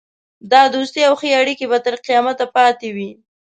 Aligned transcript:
دا 0.51 0.61
دوستي 0.75 1.01
او 1.09 1.13
ښې 1.19 1.29
اړېکې 1.41 1.65
به 1.71 1.77
تر 1.85 1.95
قیامته 2.05 2.45
پاته 2.55 2.87
وي. 2.95 3.09